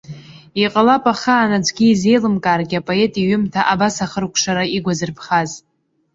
Иҟалап 0.63 1.03
ахаан 1.13 1.51
аӡәгьы 1.57 1.85
изеилымкааргьы 1.89 2.77
апоет 2.79 3.13
иҩымҭа 3.21 3.61
абас 3.73 3.95
ахыркәшара 4.05 4.63
игәазырԥхаз. 4.77 5.51